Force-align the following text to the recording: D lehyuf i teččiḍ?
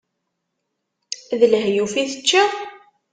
D 1.39 1.41
lehyuf 1.51 1.93
i 2.03 2.03
teččiḍ? 2.11 2.51